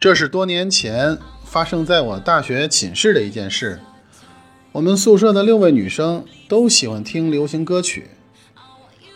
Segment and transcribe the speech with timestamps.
[0.00, 3.80] 这是多年前发生在我大学寝室的一件事。
[4.72, 8.08] 我们宿舍的六位女生都喜欢听流行歌曲，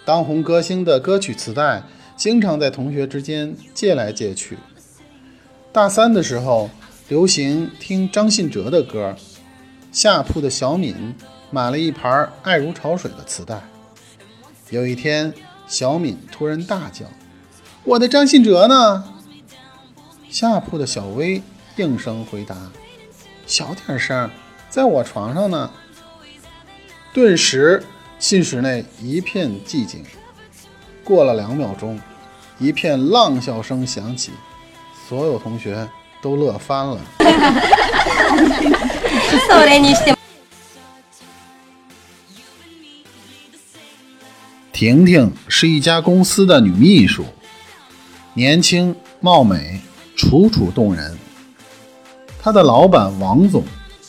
[0.05, 1.85] 当红歌星的歌曲磁带
[2.17, 4.59] 经常在同学之间借来借去。
[5.73, 6.69] 大三的时候，
[7.09, 9.17] 流行听张信哲的歌，
[9.91, 11.15] 下铺的小敏
[11.51, 13.67] 买了一盘《爱如潮水》的磁带。
[14.69, 15.33] 有一天，
[15.67, 17.07] 小敏突然大叫
[17.85, 19.13] ：“我的张信哲呢？”
[20.35, 21.41] 下铺的小薇
[21.77, 22.57] 应声回答
[23.47, 24.29] ：“小点声，
[24.69, 25.71] 在我床上呢。”
[27.15, 27.81] 顿时，
[28.19, 30.05] 寝室内一片寂静。
[31.05, 32.01] 过了两秒钟，
[32.59, 34.33] 一片浪笑声响起，
[35.09, 35.89] 所有同学
[36.21, 37.01] 都乐翻了。
[44.73, 47.25] 婷婷是一家公司的女秘书，
[48.33, 49.81] 年轻貌美。
[50.17, 51.17] 楚楚动人。
[52.41, 53.65] 他的老板王总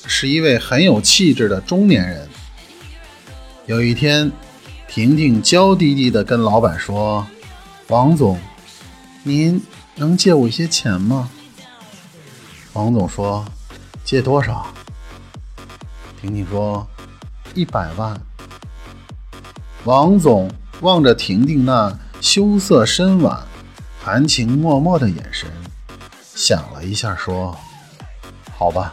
[0.08, 2.28] 是一位很有气质的中年人。
[3.66, 4.32] 有一天，
[4.88, 7.26] 婷婷娇滴滴地跟老板说
[7.88, 8.40] ：“王总，
[9.24, 9.62] 您
[9.96, 11.30] 能借我一些钱吗？”
[12.74, 13.46] 王总说
[14.04, 14.68] ：“借多少？”
[16.22, 16.86] 婷婷说
[17.56, 18.20] ：“一百万。”
[19.86, 23.42] 王总望着婷婷那羞涩深婉、
[24.04, 25.50] 含情脉脉的眼神。
[26.36, 27.58] 想了一下，说
[28.58, 28.92] ：“好吧，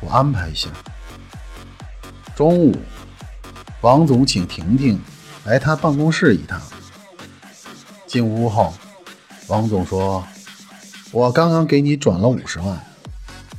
[0.00, 0.70] 我安排一下。”
[2.34, 2.74] 中午，
[3.82, 4.98] 王总请婷婷
[5.44, 6.58] 来他办公室一趟。
[8.06, 8.72] 进屋后，
[9.48, 10.26] 王总说
[11.12, 12.80] ：“我刚刚给你转了五十万，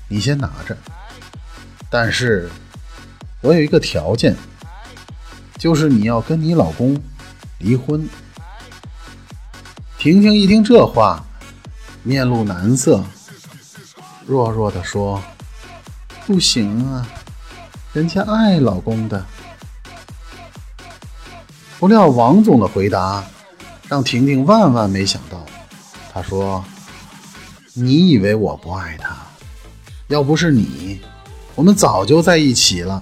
[0.08, 0.76] 你先拿着。
[1.88, 2.50] 但是，
[3.42, 4.36] 我有一个条件，
[5.60, 7.00] 就是你要跟你老公
[7.60, 8.10] 离婚。”
[10.00, 11.24] 婷婷一听这话。
[12.04, 13.04] 面露难色，
[14.26, 15.22] 弱弱的说
[16.26, 17.08] ：“不行啊，
[17.94, 19.24] 人家爱老公的。”
[21.80, 23.24] 不料王总的回答
[23.88, 25.46] 让婷婷万万没想到。
[26.14, 26.64] 他说
[27.74, 29.16] ：“你以为我不爱他？
[30.08, 31.00] 要不是你，
[31.56, 33.02] 我们早就在一起了。”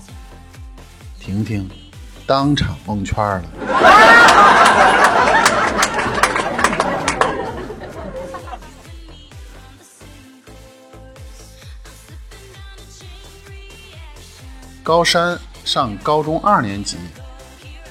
[1.20, 1.70] 婷婷
[2.26, 3.44] 当场蒙圈了。
[14.90, 16.98] 高山上高中二年级，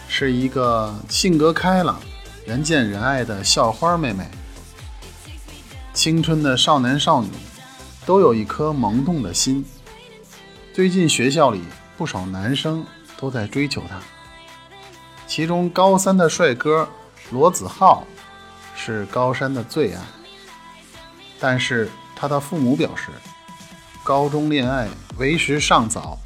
[0.08, 2.00] 是一个性格开朗、
[2.44, 4.28] 人见人爱的校花妹妹。
[5.94, 7.30] 青春的少男少女
[8.04, 9.64] 都有一颗萌动的心。
[10.74, 11.62] 最近学校里
[11.96, 12.84] 不少男生
[13.16, 14.00] 都在追求她，
[15.24, 16.88] 其中高三的帅哥
[17.30, 18.02] 罗子浩
[18.74, 20.02] 是高山的最爱。
[21.38, 23.12] 但是他的父母表示，
[24.02, 26.18] 高中恋爱为时尚早。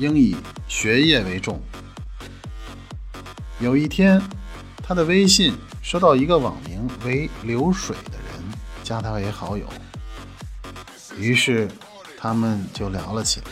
[0.00, 0.34] 应以
[0.66, 1.60] 学业为重。
[3.60, 4.20] 有一天，
[4.82, 8.42] 他的微信收到一个网名为“流水”的人
[8.82, 9.68] 加他为好友，
[11.18, 11.68] 于是
[12.18, 13.46] 他们就聊了起来。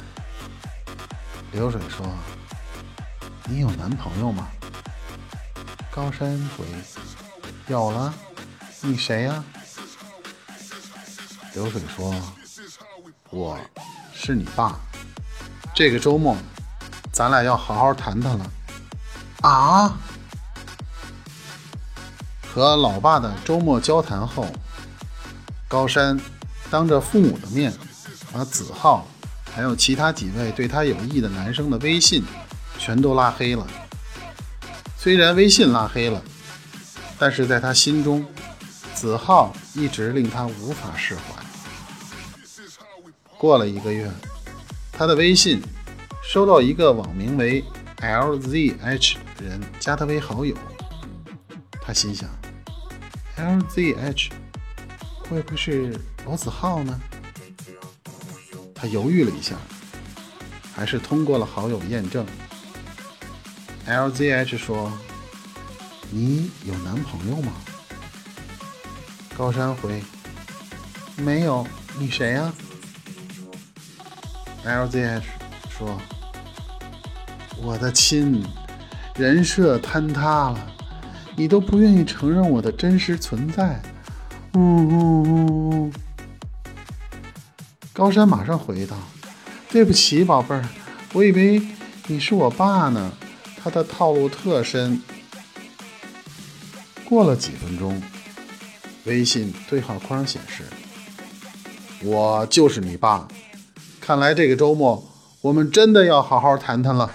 [1.53, 2.07] 流水说
[3.45, 4.49] ：“你有男朋友吗？”
[5.93, 6.65] 高山回
[7.69, 8.15] ：“有了，
[8.81, 9.45] 你谁呀？”
[11.53, 12.15] 流水说
[13.29, 13.59] ：“我
[14.15, 14.81] 是你爸。”
[15.79, 16.37] 这个周末，
[17.13, 18.51] 咱俩要好好谈谈了。
[19.43, 19.97] 啊！
[22.53, 24.45] 和老爸的周末交谈后，
[25.69, 26.21] 高山
[26.69, 27.73] 当着父母的面，
[28.33, 29.07] 把子浩
[29.55, 32.25] 还有其他几位对他有意的男生的微信
[32.77, 33.65] 全都拉黑了。
[34.97, 36.21] 虽然微信拉黑了，
[37.21, 38.27] 但是在他心中，
[38.97, 41.23] 子浩一直令他无法释怀。
[43.37, 44.11] 过了一个月。
[44.99, 45.63] 他的微信
[46.25, 47.63] 收到一个网名为
[47.99, 50.57] LZH 的人加他为好友，
[51.81, 52.29] 他心想
[53.37, 54.33] ：LZH
[55.21, 57.01] 会不会是罗子浩呢？
[58.75, 59.55] 他犹豫了一下，
[60.75, 62.27] 还是通过了好友验证。
[63.87, 64.93] LZH 说
[66.11, 67.53] ：“你有男朋友吗？”
[69.39, 70.03] 高山回
[71.19, 71.65] ：“没有，
[72.01, 72.53] 你谁呀？”
[74.65, 75.23] LZH
[75.71, 75.99] 说
[77.63, 78.45] ：“我的亲，
[79.15, 80.67] 人设坍塌了，
[81.37, 83.81] 你都不愿意承认我的真实存在。”
[84.55, 85.93] 呜呜呜呜！
[87.93, 88.97] 高山马上回道
[89.71, 90.65] ：“对不起，宝贝儿，
[91.13, 91.63] 我以为
[92.07, 93.13] 你是我爸呢。
[93.63, 95.01] 他的套路特深。”
[97.05, 98.01] 过了几分钟，
[99.05, 100.63] 微信对话框显示
[102.03, 103.27] 我就是你爸。
[104.09, 105.05] 看来这个周末
[105.43, 107.11] 我们真的要好好谈谈了。